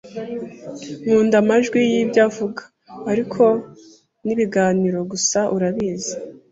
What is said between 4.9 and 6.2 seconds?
gusa, urabizi.